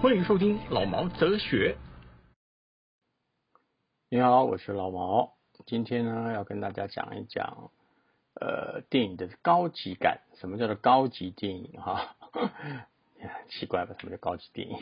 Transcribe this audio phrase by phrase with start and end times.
[0.00, 1.76] 欢迎收听老毛哲学。
[4.14, 5.32] 你好，我是老毛。
[5.64, 7.70] 今天呢，要跟大家讲一讲，
[8.34, 10.20] 呃，电影的高级感。
[10.34, 11.80] 什么叫做高级电影？
[11.80, 12.14] 哈，
[13.48, 13.96] 奇怪吧？
[13.98, 14.76] 什么叫高级电影？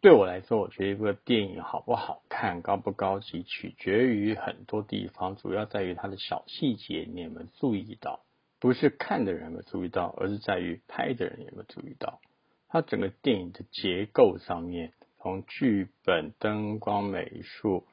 [0.00, 8.18] 对我来说，我觉得一部电影好不好看、高不高级，取决于很多地方，主要在于它的小细节，你有没有注意到？
[8.58, 12.18] 不是看的人有没有注意到，而是在于拍的人有没有注意到。
[12.66, 17.86] 它整个电影的结构上面，从剧本、灯光、美术、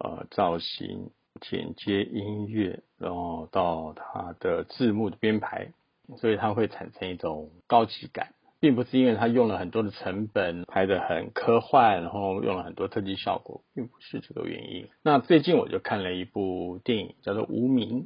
[0.00, 5.72] 呃造型、剪接、音乐，然后到它的字幕的编排，
[6.16, 14.88] 所以它会产生一种高级感，并不是因为它用了很多的成本拍的很科幻，然后用了很多特技效果，并不是这个原因。
[15.02, 18.02] 那最近我就看了一部电影，叫做《无名》，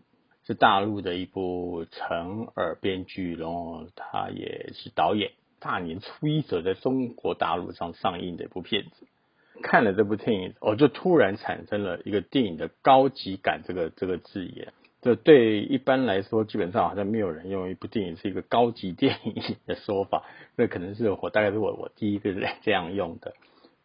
[0.47, 5.31] 是大陆的一部陈耳编剧，然后他也是导演。
[5.61, 9.07] 大年初一则在中国大陆上上映的一部片子，
[9.63, 14.75] 看了这部电影，我就突然产生了一个电影的高级感这个这个字眼。
[15.01, 20.23] 这对一般来说，基本上好像没有人用一部电影是一个高级电影的说法。
[20.57, 23.33] 这可能是我大概是我我第一个人这样用的。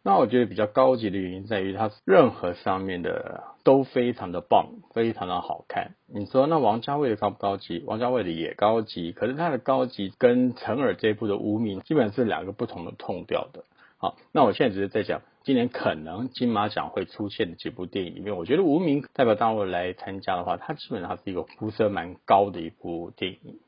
[0.04, 5.96] 那我觉得比较高级的原因在于，它任何上面的都非常的棒，非常的好看。
[6.06, 7.82] 你说那王家卫的高不高级？
[7.84, 13.64] 王家卫的也高级，可是他的高级跟陈耳这部的无名基本是两个不同的痛调的。
[13.98, 23.58] 好，那我现在只是在讲今年可能金马奖会出现的几部电影里面，我觉得无名代表大陆来参加的话，它基本上是一个呼声蛮高的一部电影。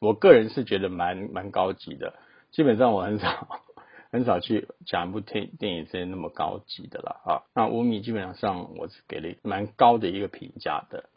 [0.00, 2.14] 我个人是觉得蛮蛮高级的，
[2.50, 3.62] 基本上我很少。
[4.10, 7.44] 很少去讲一部电电影是那么高级的了啊。
[7.54, 11.10] 那《无名》基本上我是给了蛮高的一个评价的。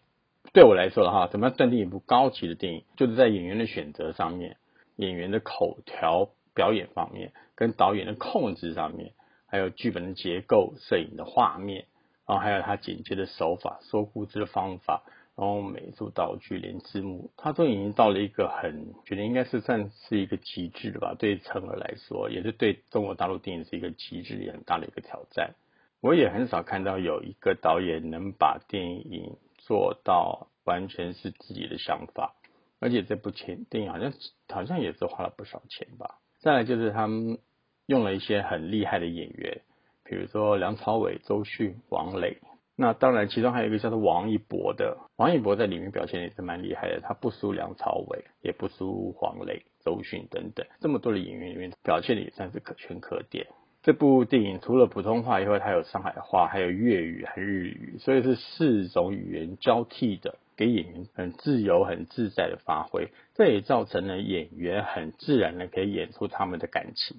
[0.52, 4.58] 对我来说的话，怎么样断定一部高级的电影，就是在演员的选择上面、
[4.98, 9.14] 演员的口条表演方面、跟导演的控制上面，
[9.48, 11.86] 还有剧本的结构、摄影的画面，
[12.26, 15.04] 然后还有他剪接的手法、说故事的方法。
[15.38, 21.16] 然后美术道具连字幕，他都已经到了一个很觉得应该是算是一个极致的吧。
[21.18, 25.56] 对陈儿来说，也是对中国大陆电影是一个极致也很大的一个挑战。
[26.02, 32.36] 我也很少看到有一个导演能把电影做到完全是自己的想法，
[32.80, 34.12] 而且这部前电影好像
[34.50, 36.20] 好像也是花了不少钱吧。
[36.42, 37.38] 再来就是他们
[37.86, 39.62] 用了一些很厉害的演员，
[40.04, 42.38] 比如说梁朝伟、周迅、王磊。
[42.76, 53.46] 那当然，其中还有一个叫做王一博的，王一博在里面表现也是蛮厉害的，他不输梁朝伟，也不输黄磊、周迅等等这么多的演员里面，表现的也算是可圈可点。
[53.84, 67.18] 这部电影除了普通话以外，它有上海话，还有粤语和日语，所以是四种语言交替的，给演员很自由、很自在的发挥，这也造成了演员很自然的可以演出他们的感情。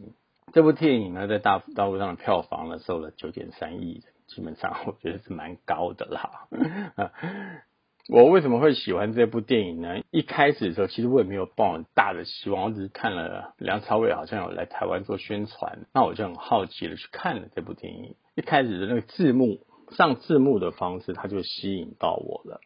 [0.53, 4.03] 这部电影呢，在大大陆上的票房呢，收了九点三亿。
[4.29, 6.49] 基本上我觉得是蛮高的啦。
[8.09, 10.01] 我为什么会喜欢这部电影呢？
[10.11, 18.17] 一开始的时候，其实我也没有抱很大的希望，我只是看了梁朝伟好像有来台湾做宣传，那我就很好奇的去看了这部电影。
[18.35, 22.61] 一开始的那个字幕上字幕的方式，它就吸引到我了。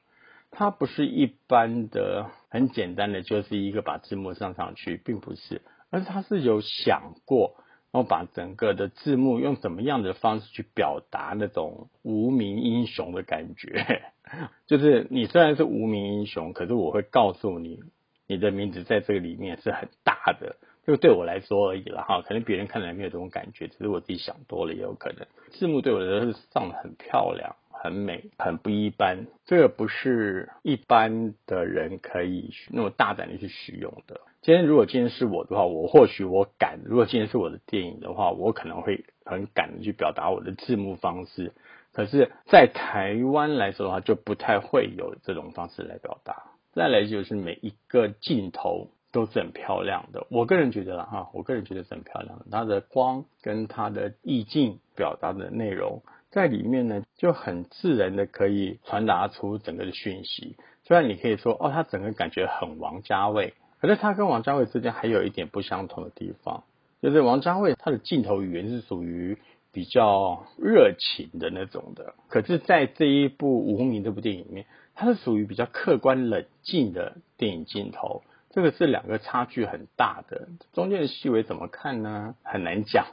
[0.51, 5.61] 它不是一般的很简单的，就是一个把字幕上上去，并不是，
[5.91, 7.57] 而是它是有想过。
[7.97, 14.13] 然后把整个的字幕用怎么样的方式去表达那种无名英雄的感觉？
[14.69, 17.81] 就是你虽然是无名英雄，可是我会告诉你，
[18.27, 20.57] 你的名字在这个里面是很大的。
[20.87, 25.27] 就对我来说而已了哈，可能别人看来没有这种感觉，只是我自己想多了也有可能。
[25.53, 27.57] 字幕对我来说是上的很漂亮。
[27.79, 29.27] 很美，很不一般。
[29.45, 34.21] 这个不是一般的人可以那么大胆的去使用的。
[34.47, 41.53] 今天如果今天是我的话，我或许我敢；如果今天是我的电影的话，我可能会很敢的去表达我的字幕方式。
[41.93, 46.45] 可是，在台湾来说的话，就不太会有这种方式来表达。
[46.75, 50.29] 再来就是每一个镜头都是很漂亮的。
[50.31, 52.45] 我个人觉得哈，我个人觉得是很漂亮的。
[52.49, 56.03] 它的光跟它的意境表达的内容。
[56.31, 60.57] 在里面呢，就很自然的可以传达出整个的讯息。
[60.85, 66.65] 虽然你可以说，哦，它整个感觉很王家卫，可是他跟王家卫之间还有一点不相同的地方，
[67.03, 69.39] 就是王家卫他的镜头语言是属于
[69.73, 72.15] 比较热情的那种的。
[72.29, 78.23] 可是，在这一部《无名》这部电影里面，他是属于比较客观冷静的电影镜头。
[78.51, 82.35] 这个是两个差距很大的，中间的细微怎么看呢？
[82.43, 83.05] 很难讲。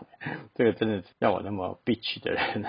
[0.55, 2.63] 这个真的让我那么 bitch 的人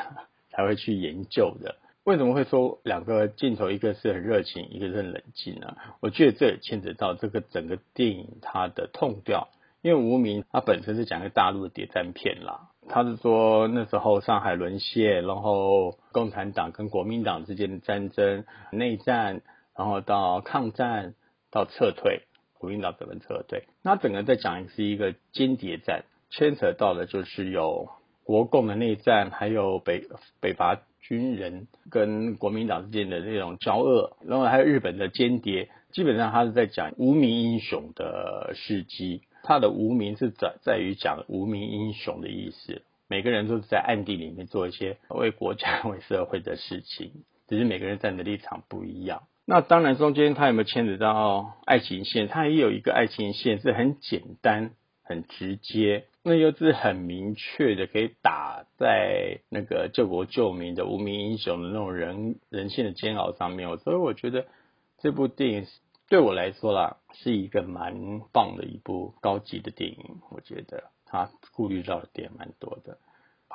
[0.50, 1.76] 才会去研究的。
[2.04, 5.76] 为什么会说两个镜头，一个是很热情，一个是很冷静呢？
[6.00, 9.48] 我觉得这也牵扯到这个整个电影它的痛调。
[9.80, 19.42] 因为无名它本身是讲一个大陆的谍战片啦，它是说那时候上海沦陷，然后共产党跟国民党之间的战争、内战，
[19.76, 21.14] 然后到抗战
[21.50, 22.22] 到撤退。
[22.54, 23.64] 国民党怎么撤退？
[23.82, 27.90] 那整个在讲是一个间谍战，牵扯到的就是有
[28.24, 30.04] 国共的内战，还有北
[30.40, 35.68] 北伐军人跟国民党之间的那种交恶，然后还有日本的间谍。
[35.92, 39.22] 基本上他是在讲无名英雄的事迹。
[39.44, 42.82] 他的无名是在在于讲无名英雄的意思。
[43.06, 47.12] 每个人都是在暗地里面做一些为国家、为社会的事情，
[47.46, 49.24] 只是每个人站的立场不一样。
[49.46, 52.28] 那当然，中间他有没有牵扯到爱情线？
[52.28, 54.70] 他也有一个爱情线，是很简单、
[55.04, 63.76] 很直接，那又是很明确的，可以打在那个救国救民的无名英雄的那种人人性的煎熬上面。
[63.78, 64.46] 所以我觉得
[64.98, 65.66] 这部电影
[66.08, 70.20] 对我来说啦，是一个蛮棒的一部高级的电影。
[70.30, 72.98] 我觉得他顾虑到的点蛮多的。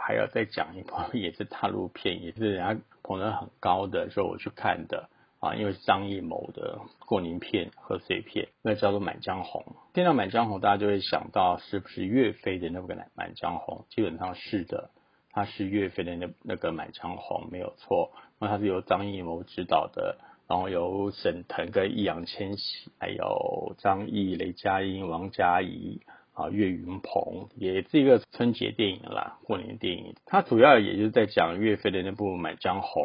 [0.02, 5.10] 还要再讲一部， 也是大陆片，也是人家捧得很高的，说我去看的。
[5.40, 9.64] 啊，因为张艺谋的过年片、贺岁片，那叫做《满江红》。
[9.96, 13.86] 听到《满江红》，大家就会想到是不是岳飞的那个《满江红》？
[13.96, 14.90] 基本上是的，
[15.32, 18.12] 它是岳飞的那那个《满江红》没有错。
[18.38, 20.18] 那它是由张艺谋执导的，
[20.50, 26.02] 然后由沈腾跟易烊千玺，还有张译、雷佳音、王佳怡
[26.34, 30.16] 啊、岳云鹏，也是一个春节电影啦，过年电影。
[30.26, 33.04] 它主要也就是在讲岳飞的那部《满江红》。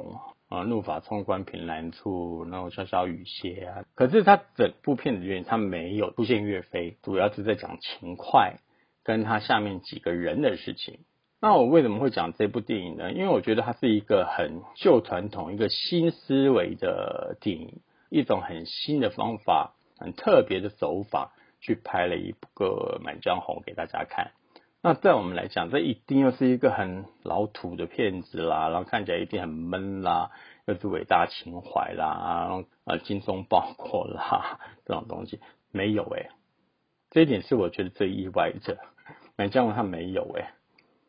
[0.55, 3.85] 啊，怒发冲冠凭栏处，然后潇潇雨歇啊。
[3.95, 8.59] 可是他整部片子里面，他没有出现岳飞，主要是在讲秦桧
[9.03, 11.01] 跟他下面几个人的事情。
[11.41, 13.13] 那我为什么会讲这部电影呢？
[13.13, 24.31] 因为我觉得它是一个很旧传统、一个新思维的电影，一种很新的方法、很特别的手法去拍了一个《满江红》给大家看。
[24.87, 30.31] 那在我们来讲，这一定又是一个很老土的片子啦，然后看起来一定很闷啦，
[30.67, 35.41] 又是伟大情怀啦，然后啊精忠报国啦 这种东西
[35.73, 36.29] 没有诶，
[37.09, 38.77] 这一点是我觉得最意外的。
[39.37, 40.49] 满江红他没有诶，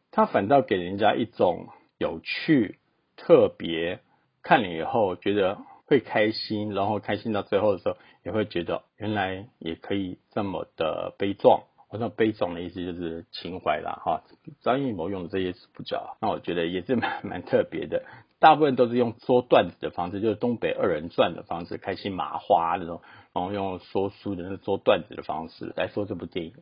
[0.10, 1.68] 他反倒给人家一种
[1.98, 2.80] 有趣、
[3.18, 4.00] 特别，
[4.42, 11.64] 看了以后觉得会开心，然后开心到最后的时候也会觉得原来也可以这么的悲壮。
[11.90, 14.24] 我那悲壮的意思就是情怀啦，哈。
[14.62, 18.04] 张艺谋用的这些词不叫，那我觉得也是蛮 蛮特别的。
[18.40, 23.02] 大部分都是用说段子的方式，就是东北二人转的方式，开心麻花那种，
[23.34, 26.54] 然后用说书的那说段子的方式来说这部电影。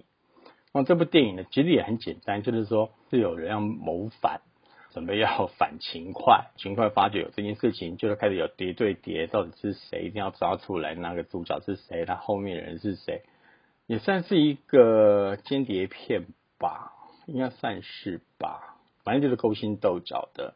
[0.73, 4.41] 那这部电影呢，其实也很简单，就是说是有人要谋反，
[4.91, 13.23] 准备要反秦桧，秦桧发觉有这件事情，就是开始有谍对谍，到底是谁，一定要抓出来，那个主角是谁，他后面的人是谁。
[13.87, 16.25] 也算是一个间谍片
[16.57, 16.93] 吧，
[17.25, 20.53] 应该算是吧，反正就是勾心斗角的。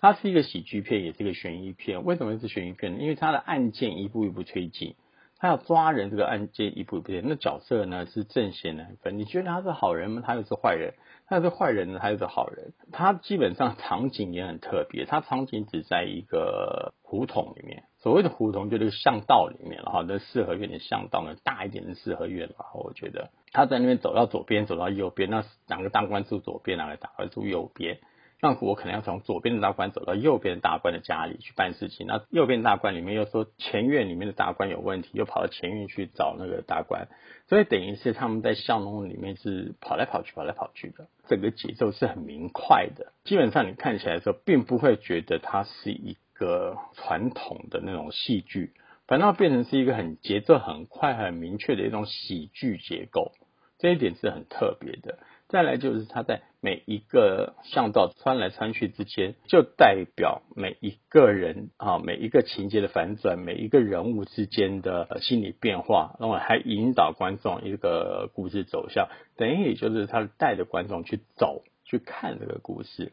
[0.00, 2.04] 它是一个喜剧片，也是一个悬疑片。
[2.04, 3.00] 为什么是悬疑片？
[3.00, 4.96] 因为它的案件一步一步推进。
[5.36, 7.28] 他要抓人，这个案件一步一步推进。
[7.28, 9.18] 那角色呢是正邪难分。
[9.18, 10.22] 你觉得他是好人吗？
[10.24, 10.94] 他又是坏人。
[11.26, 12.74] 他是坏人呢，他又是好人。
[12.92, 15.06] 他基本上场景也很特别。
[15.06, 17.84] 他场景只在一个胡同里面。
[17.98, 22.48] 所谓的胡同就是巷道里面，然后那四合院的巷道呢，大一点的四合院。
[22.58, 28.00] 然后我觉得他在那边走到左边，走到右边，那两个大官住左边，两个大官住右边。
[28.44, 32.06] 那我可能要从左边的大官走到右边的大官的家里去办事情。
[32.06, 37.08] 那右边大官里面又说前院里面的大官有问题，又跑到前院去找那个大官，
[37.48, 41.06] 所以等于是他们在巷弄里面是跑来跑去，跑来跑去的。
[41.26, 48.74] 整个节奏是很明快的，基本上你看起来的时候，并不会觉得它是一个传统的那种戏剧，
[49.06, 53.32] 反倒变成是一个很节奏很快、很明确的一种喜剧结构。
[53.78, 55.18] 这一点是很特别的。
[55.54, 69.06] 再来就是他在每一个巷道穿来穿去之间，就代表每一个人啊，每一个情节的反转，每一个人物之间的心理变化，然后还引导观众一个故事走向，
[69.36, 73.12] 等于也就是他带着观众去走去看这个故事。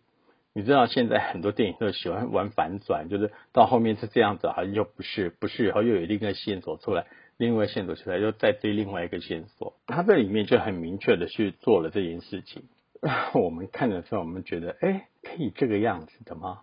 [0.56, 7.06] 你知道现在很多电影都喜欢玩反转，就是到后面是这样子，好像又不是，不是以后又有另一个线索出来。
[7.42, 12.66] 另外线索出来，又再追另外一个线索，他这里面就很明确的去做了这件事情。
[13.34, 16.60] 我们看的时候，我们觉得，哎，可以这个样子的吗？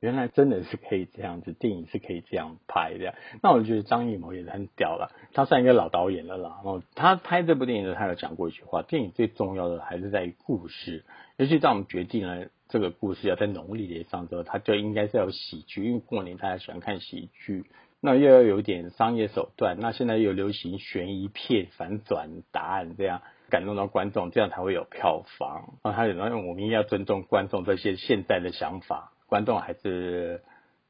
[0.00, 3.14] 原来真的是可以这样子，电影是可以这样拍的。
[3.42, 6.60] 那我觉得张艺谋也是很屌了，他算一个老导演了啦。
[6.62, 11.06] 然后他拍这部电影的时候，他有讲过一句话：电影最重要的还是在于故事。
[11.38, 17.64] 尤其当我们决定了这个故事要在农历年上之后，他就应该是要喜剧，因为过年大家喜欢看喜剧。
[18.06, 19.78] 那又要有点商业手段。
[19.80, 25.78] 那现在又流行悬疑片、反转答案，这样感动到观众，这样才会有票房。
[25.80, 29.12] 啊，还有，然后我们要尊重观众这些现在的想法。
[29.26, 30.42] 观众还是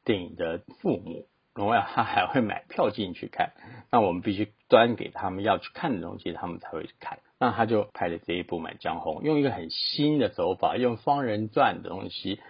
[0.05, 3.53] 电影的父母，然后他还会买票进去看，
[3.93, 7.21] 那我们必须端给他们要去看的东西，他们才会去看。
[7.39, 12.41] 那他就拍了这一部《满江红》，用一个很新的手法，用双人传的东西，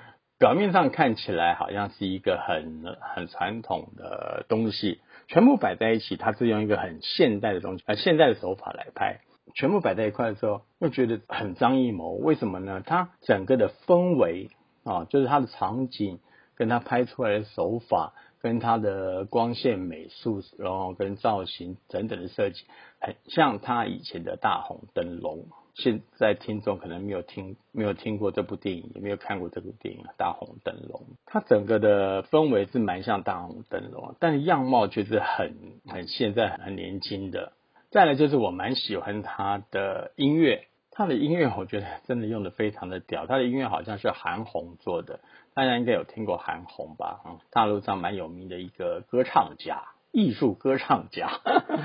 [0.45, 9.21] 表面上看起来好像是一个很很传统的东西，全部摆在一起，它是用一个很现代的东西，呃，现代的手法来拍，
[9.55, 12.11] 全部摆在一块的时候，又觉得很张艺谋。
[12.11, 12.83] 为什么呢？
[12.85, 14.51] 他整个的氛围。
[14.85, 16.21] 啊，就是它的场景，
[16.57, 22.67] 跟它拍出来的手法，跟它的光线美术，然后跟造型等等的设计，
[23.01, 25.47] 很像他以前的大红灯笼。
[25.75, 31.01] 现在听众可能没有听，没有听过这部电影，也没有看过这部电影《大红灯笼》。
[31.27, 35.55] 它整个的氛围是蛮像大红灯笼，但是样貌却是很
[35.87, 37.53] 很现在很年轻的。
[37.91, 40.67] 再来就是我蛮喜欢他的音乐。
[40.97, 45.19] 他的音乐我觉得真的用的非常的屌，他的音乐好像是韩红做的，
[45.53, 47.21] 大家应该有听过韩红吧？
[47.27, 51.29] 嗯，大陆上蛮有名的一个歌唱家，艺术歌唱家，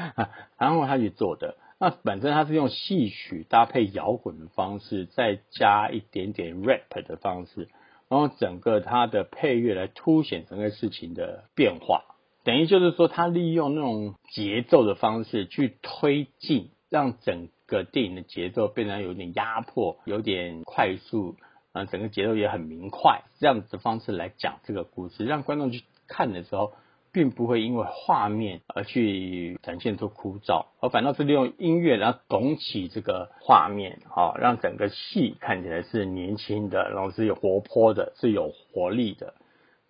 [0.57, 1.55] 韩红他去做的。
[1.81, 7.69] 那本身他是用戏曲搭配摇滚的方式，再加一点点 rap 的方式，
[8.09, 12.03] 然后整个他的配乐来凸显整个事情的变化，
[12.43, 17.49] 等于就是说他利用那种节奏的方式去推进，让整。
[17.69, 21.35] 个电影的节奏变得有点压迫，有点快速，
[21.71, 26.73] 啊，整个节奏也很明快，这样子的方式来讲这个故事，让观众去看的时候，
[27.11, 39.33] 并不会因为画面而去展现出枯燥，而反倒是利用音乐，然后拱起这个画面，好，让整个戏看起来是年轻的，然后是有活泼的，是有活力的，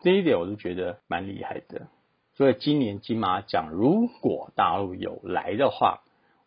[0.01, 1.87] 这一点我是觉得蛮厉害的。
[2.35, 5.99] 所以今年金马奖如果大陆有来的话，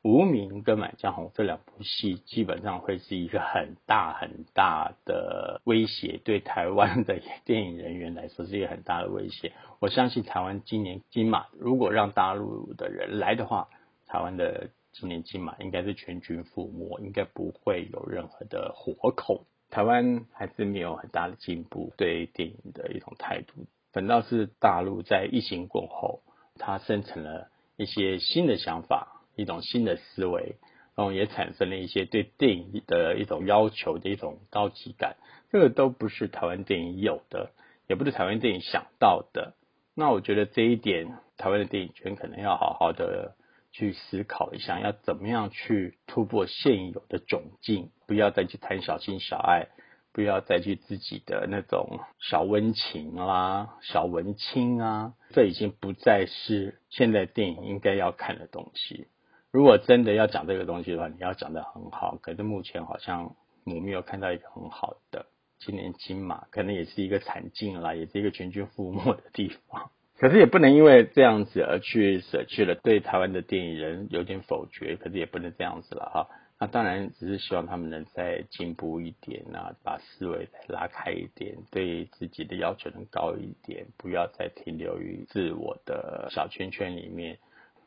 [0.02, 9.52] 无名跟满江红这两部戏，基本上会是一个很大很大的威胁，对台湾的电影人员来说是一个很大的威胁。
[9.78, 13.68] 我相信台湾今年金马如果让大陆的人来的话，
[14.06, 19.44] 台湾的今年金马应该是全军覆没，应该不会有任何的活口。
[19.70, 26.22] 台湾还是没有很大的进步，对电影的一种态度，反倒是大陆在疫情过后，
[26.56, 29.21] 它生成了一些新的想法。
[29.36, 30.56] 一种新的思维，
[30.94, 35.16] 然后也产生了一些对电影的一种要求的一种高级感，
[35.50, 37.50] 这个都不是台湾电影有的，
[37.88, 39.54] 也不是台湾电影想到的。
[39.94, 43.36] 那我觉得这一点，台湾的电影圈可能要好好的
[43.72, 49.68] 去思考一下，要怎么样去突破现有的窘境，不要再去谈小情小爱，
[50.12, 59.08] 不要再去自己的那种小温情啦、小文青啊，这已经不再是现在电影应该要看的东西。
[59.52, 62.16] 如果真的要讲这个东西的话，你要讲的很好。
[62.22, 65.26] 可是目前好像我没有看到一个很好的。
[65.58, 69.90] 今年金马可能也是一个惨境啦，也是一个全军覆没的地方。
[70.18, 74.96] 可是也不能因为这样子而去舍去了对台湾的电影人有点否决。
[74.96, 76.28] 可是也不能这样子了哈。
[76.58, 87.36] 那当然只是希望他们能再进步一点啊，把思维再拉开一点，对自己的要求能高一点，不要再停留于自我的小圈圈里面。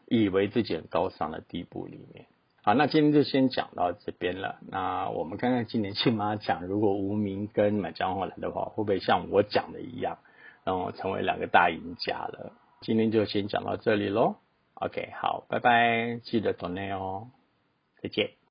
[0.08, 2.26] 以为自己很高尚的地步里面，
[2.64, 4.60] 好，那今天就先讲到这边了。
[4.70, 10.18] 那我们看看今年庆妈讲，如果无名跟满江红来的话，会不会像我讲的一样，
[10.64, 12.52] 然后成为两个大赢家了？
[12.82, 14.36] 今天就先讲到这里喽。
[14.76, 17.28] OK，好，拜拜，记得 d o 哦，
[18.02, 18.45] 再见。